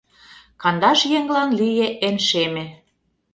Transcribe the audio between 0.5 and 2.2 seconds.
Кандаш еҥлан лие эн